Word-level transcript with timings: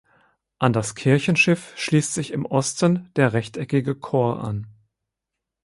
An 0.57 0.73
das 0.73 0.95
Kirchenschiff 0.95 1.73
schließt 1.77 2.15
sich 2.15 2.31
im 2.31 2.47
Osten 2.47 3.11
der 3.17 3.33
rechteckige 3.33 3.93
Chor 3.93 4.43
an. 4.43 4.65